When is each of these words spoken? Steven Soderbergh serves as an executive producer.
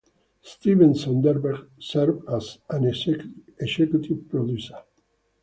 Steven 0.41 0.93
Soderbergh 0.95 1.69
serves 1.77 2.23
as 2.27 2.57
an 2.71 2.85
executive 2.87 4.27
producer. 4.29 4.79